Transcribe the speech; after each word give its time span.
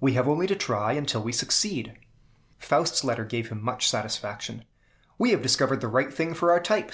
We 0.00 0.12
have 0.12 0.28
only 0.28 0.46
to 0.46 0.54
try 0.54 0.92
until 0.92 1.20
we 1.20 1.32
succeed." 1.32 1.98
Faust's 2.60 3.02
letter 3.02 3.24
gave 3.24 3.48
him 3.48 3.60
much 3.60 3.90
satisfaction. 3.90 4.64
"We 5.18 5.30
have 5.32 5.42
discovered 5.42 5.80
the 5.80 5.88
right 5.88 6.14
thing 6.14 6.32
for 6.32 6.52
our 6.52 6.60
type!" 6.60 6.92